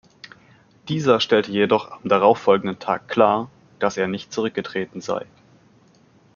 [0.89, 5.27] Dieser stellte jedoch am darauffolgenden Tag klar, dass er nicht zurückgetreten sei.